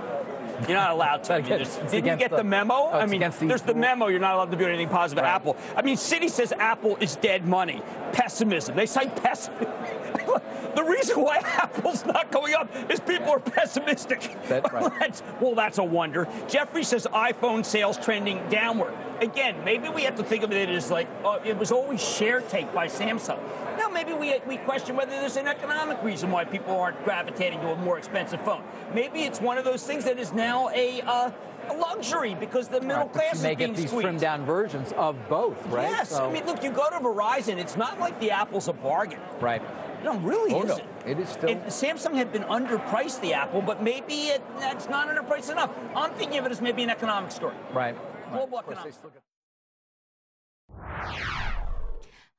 You're 0.68 0.78
not 0.78 0.90
allowed 0.92 1.24
to. 1.24 1.34
I 1.34 1.40
mean, 1.40 1.48
didn't 1.90 1.92
you 1.92 2.00
get 2.16 2.30
the, 2.30 2.36
the- 2.38 2.44
memo? 2.44 2.74
oh, 2.74 2.90
I 2.92 3.06
mean, 3.06 3.20
the- 3.22 3.34
there's 3.46 3.62
the 3.62 3.74
memo. 3.74 4.06
You're 4.06 4.20
not 4.20 4.34
allowed 4.36 4.52
to 4.52 4.56
do 4.56 4.66
anything 4.66 4.88
positive 4.88 5.24
Right. 5.24 5.34
Apple. 5.34 5.56
I 5.74 5.82
mean, 5.82 5.96
City 5.96 6.28
says 6.28 6.52
Apple 6.52 6.96
is 7.00 7.16
dead 7.16 7.44
money. 7.44 7.82
Pessimism. 8.14 8.76
They 8.76 8.86
cite 8.86 9.20
pessimism. 9.20 9.66
the 10.76 10.84
reason 10.84 11.20
why 11.20 11.38
Apple's 11.44 12.06
not 12.06 12.30
going 12.30 12.54
up 12.54 12.70
is 12.88 13.00
people 13.00 13.30
are 13.30 13.40
pessimistic. 13.40 14.36
That's 14.46 14.72
right. 14.72 14.92
That's- 15.00 15.22
well, 15.40 15.56
that's 15.56 15.78
a 15.78 15.84
wonder. 15.84 16.28
Jeffrey 16.48 16.84
says 16.84 17.08
iPhone 17.12 17.64
sales 17.64 17.98
trending 17.98 18.48
downward. 18.48 18.94
Again, 19.20 19.64
maybe 19.64 19.88
we 19.88 20.02
have 20.02 20.14
to 20.16 20.22
think 20.22 20.44
of 20.44 20.52
it 20.52 20.68
as 20.68 20.90
like 20.90 21.08
uh, 21.24 21.40
it 21.44 21.58
was 21.58 21.72
always 21.72 22.02
share 22.02 22.40
take 22.40 22.72
by 22.72 22.86
Samsung. 22.86 23.38
Now 23.78 23.88
maybe 23.88 24.12
we, 24.12 24.38
we 24.46 24.58
question 24.58 24.94
whether 24.96 25.10
there's 25.10 25.36
an 25.36 25.48
economic 25.48 26.02
reason 26.02 26.30
why 26.30 26.44
people 26.44 26.76
aren't 26.76 27.02
gravitating 27.04 27.60
to 27.60 27.72
a 27.72 27.76
more 27.76 27.98
expensive 27.98 28.40
phone. 28.42 28.62
Maybe 28.94 29.22
it's 29.22 29.40
one 29.40 29.58
of 29.58 29.64
those 29.64 29.84
things 29.84 30.04
that 30.04 30.18
is 30.18 30.32
now 30.32 30.68
a, 30.70 31.00
uh, 31.02 31.30
a 31.70 31.74
luxury 31.74 32.34
because 32.34 32.68
the 32.68 32.80
middle 32.80 33.04
Right, 33.04 33.12
class 33.12 33.24
you 33.26 33.38
is 33.38 33.42
may 33.42 33.54
being 33.54 33.70
get 33.70 33.76
these 33.76 33.88
squeezed. 33.90 34.04
trimmed 34.04 34.20
down 34.20 34.44
versions 34.44 34.92
of 34.96 35.16
both, 35.28 35.64
right? 35.66 35.88
Yes, 35.90 36.10
So- 36.10 36.28
I 36.28 36.32
mean, 36.32 36.44
look, 36.46 36.62
you 36.62 36.70
go 36.70 36.88
to 36.90 36.96
Verizon. 36.96 37.58
It's 37.58 37.76
not 37.76 37.98
like 37.98 38.18
the 38.20 38.30
Apple's 38.30 38.68
a 38.68 38.72
bargain. 38.72 39.20
right. 39.40 39.62
No, 40.04 40.18
really 40.18 40.52
Oh, 40.52 40.64
isn't. 40.64 40.84
It 41.06 41.18
is 41.18 41.30
still- 41.30 41.48
And 41.48 41.62
Samsung 41.64 42.14
had 42.14 42.30
been 42.30 42.42
underpriced 42.44 43.20
the 43.22 43.32
Apple, 43.32 43.62
but 43.62 43.82
maybe 43.82 44.26
it, 44.26 44.42
that's 44.58 44.86
not 44.90 45.08
underpriced 45.08 45.50
enough. 45.50 45.70
I'm 45.96 46.10
thinking 46.10 46.38
of 46.38 46.44
it 46.44 46.52
as 46.52 46.60
maybe 46.60 46.82
an 46.82 46.90
economic 46.90 47.30
story. 47.30 47.54
Right. 47.72 47.96
Global 48.30 48.58
Of 48.58 48.66
course, 48.66 48.98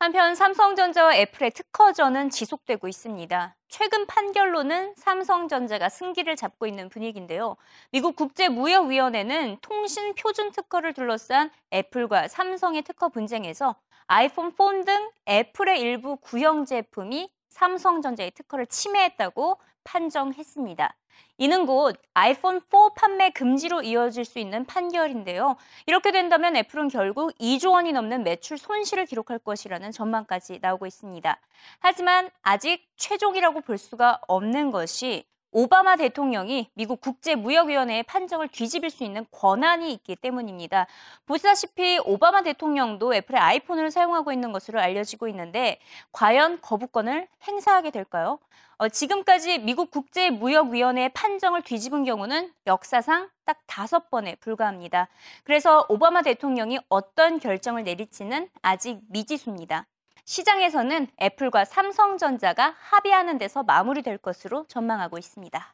한편 0.06 0.36
삼성전자와 0.36 1.16
애플의 1.16 1.50
특허전은 1.50 2.30
지속되고 2.30 2.88
있습니다. 2.88 3.56
최근 3.70 4.06
판결로는 4.06 4.94
삼성전자가 4.96 5.90
승기를 5.90 6.36
잡고 6.36 6.68
있는 6.68 6.90
분위기인데요. 6.90 7.58
미국 7.90 8.16
국제무역위원회는 8.16 9.58
통신 9.64 10.14
표준 10.14 10.52
특허를 10.52 10.94
둘러싼 10.94 11.50
애플과 11.74 12.28
삼성의 12.28 12.84
특허 12.84 13.10
분쟁에서 13.10 13.78
아이폰 14.06 14.54
폰등 14.54 15.10
애플의 15.28 15.82
일부 15.82 16.18
구형 16.18 16.66
제품이 16.66 17.28
삼성전자의 17.56 18.32
특허를 18.32 18.68
침해했다고 18.68 19.58
판정했습니다. 19.86 20.94
이는 21.38 21.66
곧 21.66 21.96
아이폰 22.14 22.60
4 22.60 22.90
판매 22.98 23.30
금지로 23.30 23.82
이어질 23.82 24.26
수 24.26 24.40
있는 24.40 24.66
판결인데요. 24.66 25.56
이렇게 25.86 26.12
된다면 26.12 26.58
애플은 26.58 26.90
결국 26.90 27.34
2조 27.38 27.72
원이 27.72 27.94
넘는 27.94 28.24
매출 28.24 28.58
손실을 28.58 29.06
기록할 29.06 29.40
것이라는 29.40 29.92
전망까지 29.92 30.60
나오고 30.62 30.86
있습니다. 30.86 31.40
하지만 31.80 32.30
아직 32.42 32.86
최종이라고 32.98 33.62
볼 33.62 33.78
수가 33.78 34.20
없는 34.28 34.72
것이 34.72 35.26
오바마 35.58 35.96
대통령이 35.96 36.70
미국 36.74 37.00
국제무역위원회의 37.00 38.04
판정을 38.04 38.50
뒤집을 38.50 38.90
수 38.90 39.06
있는 39.06 39.26
권한이 39.32 39.90
있기 39.94 40.18
때문입니다. 40.18 40.86
보시다시피 41.26 41.98
오바마 42.04 42.44
대통령도 42.44 43.16
애플의 43.16 43.40
아이폰을 43.40 43.90
사용하고 43.90 44.34
있는 44.34 44.52
것으로 44.52 44.82
알려지고 44.82 45.30
있는데 45.30 45.80
과연 46.12 46.60
거부권을 46.60 47.30
행사하게 47.48 47.92
될까요? 47.92 48.38
어, 48.76 48.90
지금까지 48.90 49.60
미국 49.60 49.92
국제무역위원회의 49.92 51.08
판정을 51.14 51.62
뒤집은 51.62 52.04
경우는 52.04 52.52
역사상 52.68 53.30
딱 53.46 53.60
다섯 53.66 54.10
번에 54.10 54.36
불과합니다. 54.42 55.08
그래서 55.46 55.86
오바마 55.88 56.24
대통령이 56.24 56.80
어떤 56.90 57.40
결정을 57.40 57.86
내릴지는 57.86 58.50
아직 58.62 59.00
미지수입니다. 59.08 59.86
시장에서는 60.26 61.08
애플과 61.22 61.66
삼성전자가 61.66 62.74
합의하는 62.80 63.38
데서 63.38 63.64
마무리될 63.64 64.18
것으로 64.18 64.66
전망하고 64.68 65.18
있습니다. 65.18 65.74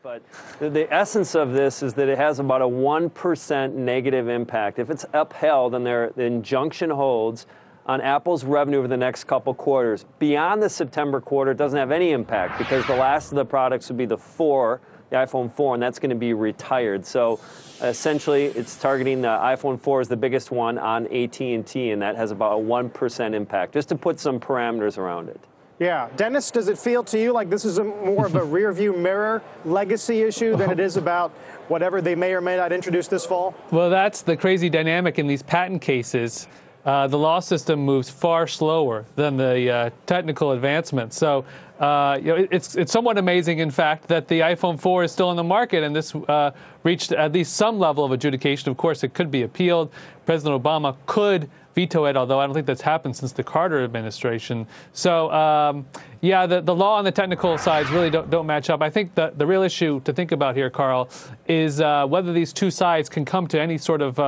But 0.00 0.22
the, 0.60 0.86
essence 0.92 1.34
of 1.34 1.52
this 1.52 1.82
is 1.82 1.94
that 1.94 2.08
it 2.08 2.16
has 2.16 2.38
about 2.38 2.62
a 2.62 2.68
1% 2.68 3.74
negative 3.74 4.28
impact. 4.28 4.78
If 4.78 4.90
it's 4.90 5.04
upheld 5.12 5.74
and 5.74 5.84
there, 5.84 6.12
the 6.14 6.22
injunction 6.22 6.88
holds 6.88 7.46
on 7.84 8.00
Apple's 8.00 8.44
revenue 8.44 8.78
over 8.78 8.88
the 8.88 8.96
next 8.96 9.24
couple 9.24 9.52
quarters, 9.54 10.04
beyond 10.18 10.62
the 10.62 10.68
September 10.68 11.20
quarter, 11.20 11.50
it 11.50 11.58
doesn't 11.58 11.78
have 11.78 11.90
any 11.90 12.12
impact 12.12 12.58
because 12.58 12.86
the 12.86 12.94
last 12.94 13.32
of 13.32 13.36
the 13.36 13.44
products 13.44 13.88
would 13.88 13.96
be 13.96 14.06
the 14.06 14.16
4, 14.16 14.80
the 15.10 15.16
iPhone 15.16 15.50
4, 15.50 15.74
and 15.74 15.82
that's 15.82 15.98
going 15.98 16.10
to 16.10 16.16
be 16.16 16.32
retired. 16.34 17.04
So 17.04 17.40
essentially, 17.80 18.46
it's 18.46 18.76
targeting 18.76 19.22
the 19.22 19.28
iPhone 19.28 19.80
4 19.80 20.02
is 20.02 20.08
the 20.08 20.16
biggest 20.16 20.50
one 20.50 20.78
on 20.78 21.06
AT&T, 21.06 21.90
and 21.90 22.02
that 22.02 22.16
has 22.16 22.30
about 22.30 22.58
a 22.58 22.62
1% 22.62 23.34
impact, 23.34 23.72
just 23.72 23.88
to 23.88 23.96
put 23.96 24.20
some 24.20 24.38
parameters 24.38 24.98
around 24.98 25.28
it. 25.28 25.40
Yeah. 25.78 26.08
Dennis, 26.16 26.50
does 26.50 26.68
it 26.68 26.76
feel 26.76 27.04
to 27.04 27.20
you 27.20 27.32
like 27.32 27.50
this 27.50 27.64
is 27.64 27.78
a, 27.78 27.84
more 27.84 28.26
of 28.26 28.34
a 28.34 28.40
rearview 28.44 28.96
mirror 28.98 29.42
legacy 29.64 30.22
issue 30.22 30.56
than 30.56 30.70
it 30.70 30.80
is 30.80 30.96
about 30.96 31.30
whatever 31.68 32.00
they 32.00 32.16
may 32.16 32.34
or 32.34 32.40
may 32.40 32.56
not 32.56 32.72
introduce 32.72 33.06
this 33.06 33.24
fall? 33.24 33.54
Well, 33.70 33.88
that's 33.88 34.22
the 34.22 34.36
crazy 34.36 34.68
dynamic 34.68 35.18
in 35.18 35.28
these 35.28 35.42
patent 35.42 35.80
cases. 35.80 36.48
Uh, 36.88 37.06
the 37.06 37.18
law 37.18 37.38
system 37.38 37.78
moves 37.80 38.08
far 38.08 38.46
slower 38.46 39.04
than 39.14 39.36
the 39.36 39.70
uh, 39.70 39.90
technical 40.06 40.52
advancement. 40.52 41.12
So, 41.12 41.44
uh, 41.80 42.16
you 42.18 42.28
know, 42.28 42.36
it- 42.36 42.48
it's 42.50 42.76
it's 42.76 42.90
somewhat 42.90 43.18
amazing, 43.18 43.58
in 43.58 43.70
fact, 43.70 44.08
that 44.08 44.26
the 44.26 44.40
iPhone 44.40 44.80
4 44.80 45.04
is 45.04 45.12
still 45.12 45.28
on 45.28 45.36
the 45.36 45.44
market, 45.44 45.82
and 45.84 45.94
this 45.94 46.14
uh, 46.14 46.50
reached 46.84 47.12
at 47.12 47.32
least 47.32 47.52
some 47.56 47.78
level 47.78 48.06
of 48.06 48.12
adjudication. 48.12 48.70
Of 48.70 48.78
course, 48.78 49.04
it 49.04 49.12
could 49.12 49.30
be 49.30 49.42
appealed. 49.42 49.92
President 50.24 50.62
Obama 50.62 50.96
could 51.04 51.50
veto 51.74 52.06
it, 52.06 52.16
although 52.16 52.40
I 52.40 52.46
don't 52.46 52.54
think 52.54 52.64
that's 52.66 52.80
happened 52.80 53.14
since 53.14 53.32
the 53.32 53.44
Carter 53.44 53.84
administration. 53.84 54.66
So, 54.94 55.30
um, 55.30 55.84
yeah, 56.22 56.46
the, 56.46 56.62
the 56.62 56.74
law 56.74 56.96
and 56.96 57.06
the 57.06 57.12
technical 57.12 57.58
sides 57.58 57.90
really 57.90 58.08
don't, 58.08 58.30
don't 58.30 58.46
match 58.46 58.70
up. 58.70 58.80
I 58.80 58.88
think 58.88 59.14
the, 59.14 59.34
the 59.36 59.46
real 59.46 59.62
issue 59.62 60.00
to 60.06 60.12
think 60.14 60.32
about 60.32 60.56
here, 60.56 60.70
Carl, 60.70 61.10
is 61.46 61.82
uh, 61.82 62.06
whether 62.06 62.32
these 62.32 62.54
two 62.54 62.70
sides 62.70 63.10
can 63.10 63.26
come 63.26 63.46
to 63.48 63.60
any 63.60 63.76
sort 63.76 64.00
of 64.00 64.18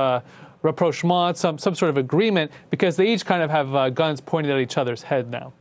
rapprochement, 0.63 1.37
some, 1.37 1.57
some 1.57 1.75
sort 1.75 1.89
of 1.89 1.97
agreement, 1.97 2.51
because 2.69 2.95
they 2.95 3.07
each 3.07 3.25
kind 3.25 3.41
of 3.41 3.49
have 3.49 3.75
uh, 3.75 3.89
guns 3.89 4.21
pointed 4.21 4.51
at 4.51 4.59
each 4.59 4.77
other's 4.77 5.03
head 5.03 5.29
now. 5.29 5.53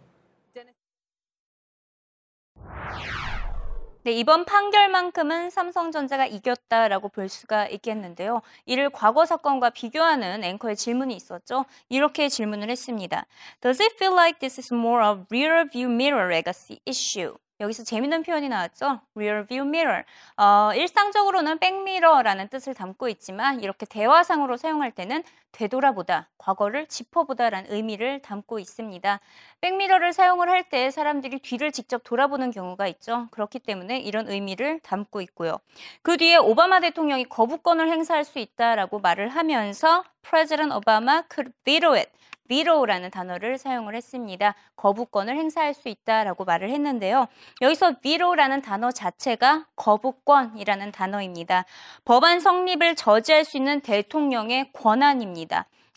네, 4.03 4.13
이번 4.13 4.47
판결만큼은 4.47 5.51
삼성전자가 5.51 6.25
이겼다라고 6.25 7.11
볼 7.11 7.29
수가 7.29 7.69
있겠는데요. 7.69 8.41
이를 8.65 8.89
과거 8.89 9.27
사건과 9.27 9.69
비교하는 9.69 10.43
앵커의 10.43 10.77
질문이 10.77 11.15
있었죠. 11.15 11.67
이렇게 11.91 12.31
질문을 12.31 12.71
했습니다. 12.71 13.27
Does 13.61 13.83
it 13.83 13.95
feel 13.97 14.15
like 14.15 14.39
this 14.41 14.59
is 14.59 14.73
more 14.73 15.05
a 15.05 15.19
rear 15.31 15.69
view 15.69 15.93
mirror 15.93 16.33
legacy 16.33 16.81
issue? 16.87 17.37
여기서 17.61 17.85
재밌는 17.85 18.23
표현이 18.23 18.49
나왔죠. 18.49 19.01
rear 19.15 19.47
view 19.47 19.69
mirror. 19.69 20.05
어, 20.37 20.73
일상적으로는 20.75 21.59
백미러라는 21.59 22.49
뜻을 22.49 22.75
담고 22.75 23.09
있지만 23.11 23.61
이렇게 23.61 23.87
대화상으로 23.87 24.57
사용할 24.57 24.91
때는 24.91 25.23
되돌아보다, 25.53 26.29
과거를 26.39 26.87
짚어보다라는 26.87 27.73
의미를 27.73 28.21
담고 28.23 28.59
있습니다. 28.59 29.21
백미러를 29.61 30.13
사용을 30.13 30.49
할 30.49 30.65
때 30.71 30.91
사람들이 30.91 31.41
뒤를 31.41 31.73
직접 31.73 32.03
돌아보는 32.05 32.51
경우가 32.51 32.87
있죠. 32.89 33.29
그렇기 33.33 33.59
때문에 33.61 33.99
이런 33.99 34.29
의미를 34.29 34.81
담고 34.81 35.21
있고요. 35.23 35.59
그 36.03 36.17
뒤에 36.17 36.37
오바마 36.37 36.81
대통령이 36.81 37.25
거부권을 37.25 37.89
행사할 37.91 38.25
수 38.25 38.39
있다라고 38.39 39.01
말을 39.01 39.29
하면서 39.29 40.05
President 40.23 40.75
Obama 40.75 41.23
could 41.33 41.53
veto 41.65 41.93
it. 41.95 42.11
veto라는 42.49 43.13
단어를 43.13 43.59
사용을 43.59 43.95
했습니다. 43.95 44.57
거부권을 44.75 45.37
행사할 45.37 45.73
수 45.73 45.89
있다라고 45.89 46.45
말을 46.45 46.69
했는데요. 46.71 47.29
여기서 47.63 48.01
veto라는 48.01 48.61
단어 48.61 48.91
자체가 48.91 49.67
거부권이라는 49.77 50.91
단어입니다. 50.91 51.65
법안 52.05 52.41
성립을 52.41 52.97
저지할 52.97 53.45
수 53.45 53.57
있는 53.57 53.81
대통령의 53.81 54.73
권한입니다. 54.73 55.40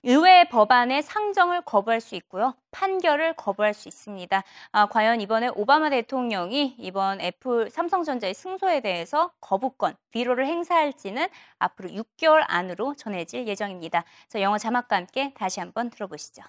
의회 0.05 0.49
법안의 0.49 1.01
상정을 1.01 1.61
거부할 1.61 2.01
수 2.01 2.15
있고요. 2.15 2.55
판결을 2.71 3.33
거부할 3.33 3.73
수 3.73 3.87
있습니다. 3.87 4.43
아, 4.73 4.85
과연 4.87 5.21
이번에 5.21 5.47
오바마 5.55 5.89
대통령이 5.91 6.75
이번 6.77 7.21
애플 7.21 7.69
삼성전자의 7.69 8.33
승소에 8.33 8.81
대해서 8.81 9.31
거부권, 9.39 9.95
비로를 10.11 10.45
행사할지는 10.45 11.27
앞으로 11.57 11.89
6개월 11.89 12.43
안으로 12.47 12.95
전해질 12.95 13.47
예정입니다. 13.47 14.03
자, 14.27 14.41
영어 14.41 14.57
자막과 14.57 14.97
함께 14.97 15.33
다시 15.35 15.61
한번 15.61 15.89
들어보시죠. 15.89 16.43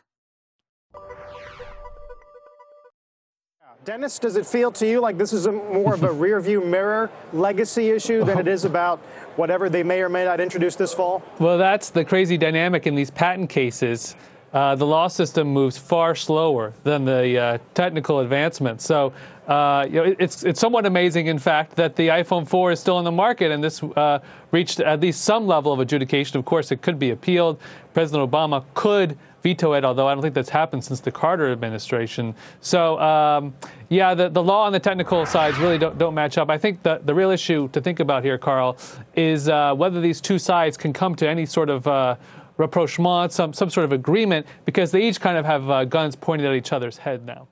Dennis, 3.84 4.18
does 4.18 4.36
it 4.36 4.46
feel 4.46 4.72
to 4.72 4.86
you 4.86 4.98
like 4.98 5.18
this 5.18 5.34
is 5.34 5.44
a 5.44 5.52
more 5.52 5.92
of 5.92 6.04
a 6.04 6.08
rearview 6.24 6.64
mirror 6.64 7.10
legacy 7.34 7.90
issue 7.90 8.24
than 8.24 8.38
it 8.38 8.48
is 8.48 8.64
about 8.64 8.98
whatever 9.36 9.68
they 9.68 9.82
may 9.82 10.00
or 10.00 10.08
may 10.08 10.24
not 10.24 10.40
introduce 10.40 10.74
this 10.74 10.94
fall? 10.94 11.22
Well, 11.38 11.58
that's 11.58 11.90
the 11.90 12.02
crazy 12.02 12.38
dynamic 12.38 12.86
in 12.86 12.94
these 12.94 13.10
patent 13.10 13.50
cases. 13.50 14.16
Uh, 14.54 14.74
the 14.74 14.86
law 14.86 15.08
system 15.08 15.48
moves 15.48 15.76
far 15.76 16.14
slower 16.14 16.72
than 16.84 17.04
the 17.04 17.38
uh, 17.38 17.58
technical 17.74 18.20
advancement. 18.20 18.80
So, 18.80 19.12
uh, 19.48 19.84
you 19.86 19.94
know, 19.96 20.14
it's 20.18 20.44
it's 20.44 20.60
somewhat 20.60 20.86
amazing, 20.86 21.26
in 21.26 21.38
fact, 21.38 21.76
that 21.76 21.96
the 21.96 22.08
iPhone 22.08 22.48
4 22.48 22.72
is 22.72 22.80
still 22.80 22.96
on 22.96 23.04
the 23.04 23.12
market, 23.12 23.50
and 23.50 23.62
this 23.62 23.82
uh, 23.82 24.20
reached 24.52 24.80
at 24.80 25.00
least 25.00 25.22
some 25.22 25.46
level 25.46 25.72
of 25.72 25.80
adjudication. 25.80 26.38
Of 26.38 26.46
course, 26.46 26.70
it 26.72 26.80
could 26.80 26.98
be 26.98 27.10
appealed. 27.10 27.60
President 27.92 28.30
Obama 28.30 28.64
could 28.72 29.18
veto 29.44 29.74
it, 29.74 29.84
although 29.84 30.08
I 30.08 30.14
don't 30.14 30.22
think 30.22 30.34
that's 30.34 30.48
happened 30.48 30.82
since 30.82 31.00
the 31.00 31.12
Carter 31.12 31.52
administration. 31.52 32.34
So, 32.62 32.98
um, 32.98 33.54
yeah, 33.90 34.14
the, 34.14 34.30
the 34.30 34.42
law 34.42 34.66
and 34.66 34.74
the 34.74 34.80
technical 34.80 35.24
sides 35.26 35.58
really 35.58 35.78
don't, 35.78 35.96
don't 35.98 36.14
match 36.14 36.38
up. 36.38 36.48
I 36.48 36.58
think 36.58 36.82
the, 36.82 37.00
the 37.04 37.14
real 37.14 37.30
issue 37.30 37.68
to 37.68 37.80
think 37.80 38.00
about 38.00 38.24
here, 38.24 38.38
Carl, 38.38 38.76
is 39.14 39.48
uh, 39.48 39.74
whether 39.74 40.00
these 40.00 40.20
two 40.20 40.38
sides 40.38 40.76
can 40.76 40.92
come 40.92 41.14
to 41.16 41.28
any 41.28 41.44
sort 41.44 41.68
of 41.68 41.86
uh, 41.86 42.16
rapprochement, 42.56 43.32
some, 43.32 43.52
some 43.52 43.68
sort 43.68 43.84
of 43.84 43.92
agreement, 43.92 44.46
because 44.64 44.90
they 44.90 45.06
each 45.06 45.20
kind 45.20 45.36
of 45.36 45.44
have 45.44 45.70
uh, 45.70 45.84
guns 45.84 46.16
pointed 46.16 46.46
at 46.46 46.54
each 46.54 46.72
other's 46.72 46.96
head 46.96 47.26
now. 47.26 47.46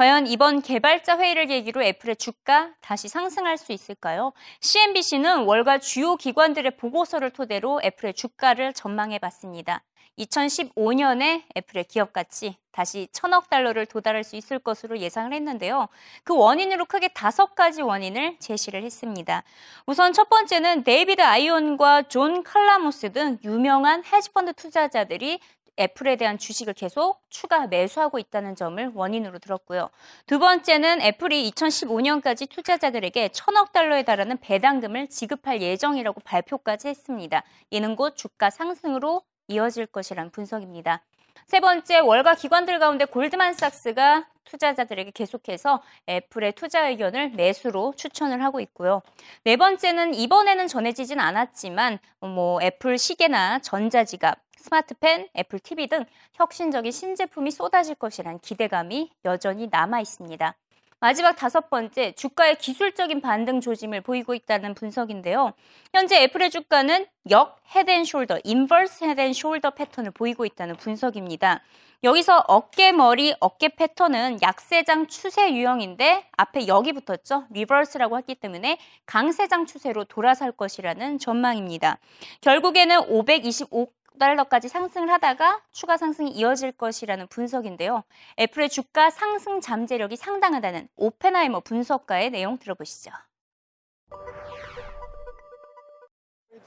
과연 0.00 0.26
이번 0.26 0.62
개발자 0.62 1.18
회의를 1.18 1.44
계기로 1.44 1.82
애플의 1.82 2.16
주가 2.16 2.70
다시 2.80 3.08
상승할 3.08 3.58
수 3.58 3.72
있을까요? 3.72 4.32
CNBC는 4.62 5.44
월가 5.44 5.76
주요 5.76 6.16
기관들의 6.16 6.78
보고서를 6.78 7.28
토대로 7.28 7.82
애플의 7.84 8.14
주가를 8.14 8.72
전망해 8.72 9.18
봤습니다. 9.18 9.84
2015년에 10.18 11.42
애플의 11.54 11.84
기업 11.84 12.14
가치 12.14 12.56
다시 12.72 13.08
천억 13.12 13.50
달러를 13.50 13.84
도달할 13.84 14.24
수 14.24 14.36
있을 14.36 14.58
것으로 14.58 14.98
예상을 14.98 15.32
했는데요. 15.34 15.88
그 16.24 16.34
원인으로 16.34 16.86
크게 16.86 17.08
다섯 17.08 17.54
가지 17.54 17.82
원인을 17.82 18.38
제시를 18.38 18.82
했습니다. 18.82 19.42
우선 19.86 20.14
첫 20.14 20.30
번째는 20.30 20.84
데이비드 20.84 21.20
아인혼과 21.20 22.02
존 22.02 22.42
칼라모스 22.42 23.12
등 23.12 23.38
유명한 23.44 24.02
헤지펀드 24.04 24.54
투자자들이 24.54 25.40
애플에 25.80 26.16
대한 26.16 26.38
주식을 26.38 26.74
계속 26.74 27.22
추가 27.30 27.66
매수하고 27.66 28.18
있다는 28.18 28.54
점을 28.54 28.90
원인으로 28.94 29.38
들었고요. 29.38 29.90
두 30.26 30.38
번째는 30.38 31.00
애플이 31.00 31.50
2015년까지 31.50 32.48
투자자들에게 32.48 33.30
천억 33.30 33.72
달러에 33.72 34.02
달하는 34.02 34.38
배당금을 34.38 35.08
지급할 35.08 35.62
예정이라고 35.62 36.20
발표까지 36.20 36.88
했습니다. 36.88 37.42
이는 37.70 37.96
곧 37.96 38.16
주가 38.16 38.50
상승으로 38.50 39.22
이어질 39.48 39.86
것이란 39.86 40.30
분석입니다. 40.30 41.02
세 41.46 41.58
번째, 41.58 41.98
월가 41.98 42.36
기관들 42.36 42.78
가운데 42.78 43.06
골드만삭스가 43.06 44.26
투자자들에게 44.44 45.10
계속해서 45.12 45.82
애플의 46.08 46.52
투자 46.52 46.88
의견을 46.88 47.30
매수로 47.30 47.94
추천을 47.96 48.42
하고 48.42 48.60
있고요. 48.60 49.02
네 49.44 49.56
번째는 49.56 50.14
이번에는 50.14 50.66
전해지진 50.66 51.20
않았지만 51.20 51.98
뭐 52.20 52.60
애플 52.62 52.98
시계나 52.98 53.60
전자지갑, 53.60 54.38
스마트펜, 54.56 55.28
애플 55.36 55.58
TV 55.58 55.86
등 55.86 56.04
혁신적인 56.34 56.92
신제품이 56.92 57.50
쏟아질 57.50 57.94
것이란 57.94 58.38
기대감이 58.40 59.10
여전히 59.24 59.68
남아 59.70 60.00
있습니다. 60.00 60.54
마지막 61.00 61.34
다섯 61.34 61.70
번째, 61.70 62.12
주가의 62.12 62.56
기술적인 62.56 63.22
반등 63.22 63.62
조짐을 63.62 64.02
보이고 64.02 64.34
있다는 64.34 64.74
분석인데요. 64.74 65.54
현재 65.94 66.22
애플의 66.22 66.50
주가는 66.50 67.06
역 67.30 67.58
헤드앤숄더, 67.70 68.42
인버스 68.44 69.04
헤드앤숄더 69.04 69.74
패턴을 69.74 70.10
보이고 70.10 70.44
있다는 70.44 70.76
분석입니다. 70.76 71.62
여기서 72.02 72.44
어깨 72.48 72.92
머리 72.92 73.34
어깨 73.40 73.68
패턴은 73.68 74.38
약세장 74.42 75.06
추세 75.06 75.54
유형인데 75.54 76.28
앞에 76.36 76.66
역이 76.66 76.92
붙었죠. 76.94 77.44
reverse라고 77.50 78.16
했기 78.16 78.34
때문에 78.34 78.78
강세장 79.04 79.66
추세로 79.66 80.04
돌아설 80.04 80.52
것이라는 80.52 81.18
전망입니다. 81.18 81.98
결국에는 82.40 83.00
525 83.08 83.92
달러까지 84.18 84.68
상승을 84.68 85.10
하다가 85.10 85.62
추가 85.72 85.96
상승이 85.96 86.30
이어질 86.30 86.72
것이라는 86.72 87.26
분석인데요. 87.28 88.04
애플의 88.38 88.68
주가 88.68 89.10
상승 89.10 89.60
잠재력이 89.60 90.16
상당하다는 90.16 90.88
오펜하이머 90.96 91.60
분석가의 91.60 92.30
내용 92.30 92.58
들어보시죠. 92.58 93.10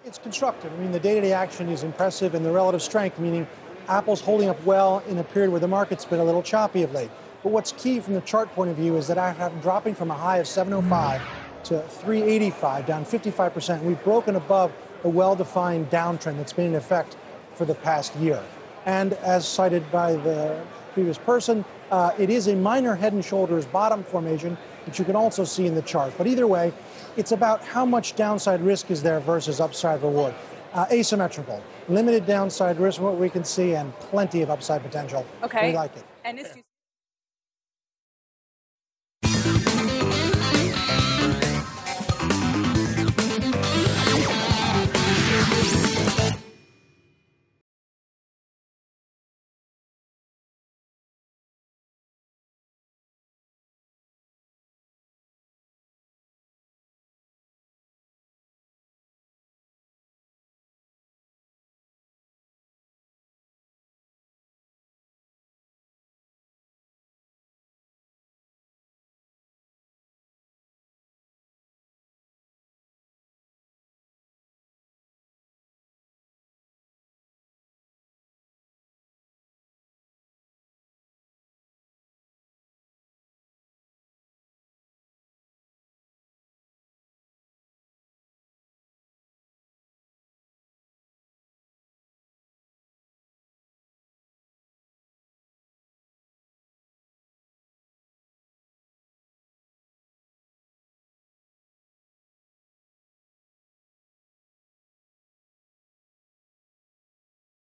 It's 0.06 0.19
constructive. 0.21 0.73
I 0.73 0.79
mean, 0.79 0.91
the 0.91 0.99
day-to-day 0.99 1.32
action 1.32 1.69
is 1.69 1.84
impressive 1.84 2.36
and 2.36 2.43
the 2.43 2.51
relative 2.51 2.82
strength, 2.82 3.19
meaning 3.19 3.47
Apple's 3.88 4.19
holding 4.19 4.49
up 4.49 4.60
well 4.65 5.01
in 5.08 5.17
a 5.17 5.23
period 5.23 5.51
where 5.51 5.62
the 5.62 5.67
market's 5.67 6.03
been 6.03 6.19
a 6.19 6.25
little 6.25 6.43
choppy 6.43 6.84
of 6.84 6.91
late. 6.91 7.10
But 7.41 7.51
what's 7.51 7.71
key 7.73 8.01
from 8.01 8.13
the 8.13 8.21
chart 8.21 8.53
point 8.53 8.69
of 8.69 8.75
view 8.75 8.97
is 8.97 9.08
that 9.08 9.17
after 9.17 9.49
dropping 9.62 9.95
from 9.95 10.12
a 10.12 10.13
high 10.13 10.39
of 10.39 10.47
705 10.47 11.21
to 11.65 11.82
385, 11.82 12.86
down 12.86 13.06
55%, 13.06 13.84
we've 13.84 14.01
broken 14.03 14.36
above 14.36 14.71
a 15.06 15.10
well-defined 15.10 15.89
downtrend 15.89 16.38
that's 16.38 16.53
been 16.53 16.67
in 16.67 16.75
effect 16.75 17.15
for 17.56 17.66
the 17.66 17.76
past 17.76 18.16
year. 18.18 18.42
And 18.86 19.13
as 19.13 19.48
cited 19.48 19.89
by 19.92 20.13
the 20.13 20.62
previous 20.94 21.18
person, 21.18 21.63
uh, 21.92 22.12
it 22.18 22.30
is 22.30 22.48
a 22.48 22.56
minor 22.56 22.96
head 22.96 23.13
and 23.13 23.24
shoulders 23.24 23.66
bottom 23.66 24.04
formation, 24.04 24.58
which 24.86 25.00
you 25.00 25.06
can 25.06 25.16
also 25.16 25.44
see 25.44 25.68
in 25.68 25.76
the 25.76 25.82
chart. 25.82 26.13
But 26.18 26.28
either 26.28 26.48
way, 26.48 26.74
it's 27.16 27.32
about 27.32 27.63
how 27.63 27.86
much 27.86 28.16
downside 28.16 28.62
risk 28.62 28.92
is 28.92 29.02
there 29.04 29.20
versus 29.20 29.60
upside 29.60 30.02
reward. 30.02 30.34
Uh, 30.74 30.86
asymmetrical, 30.92 31.62
limited 31.88 32.26
downside 32.26 32.80
risk, 32.80 33.00
what 33.00 33.18
we 33.18 33.30
can 33.30 33.44
see, 33.44 33.76
and 33.76 33.94
plenty 34.00 34.42
of 34.42 34.50
upside 34.50 34.82
potential. 34.82 35.24
Okay. 35.44 35.70
We 35.70 35.76
like 35.76 35.96
it. 35.96 36.04